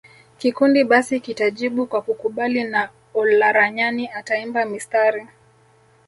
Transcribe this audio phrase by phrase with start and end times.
[0.37, 5.27] Kikundi basi kitajibu kwa kukubali na Olaranyani ataimba mistari